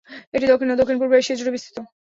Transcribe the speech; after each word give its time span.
এটি 0.33 0.45
দক্ষিণ 0.47 0.69
ও 0.71 0.75
দক্ষিণ-পূর্ব 0.75 1.13
এশিয়া 1.13 1.37
জুড়ে 1.37 1.53
বিস্তৃত। 1.53 1.77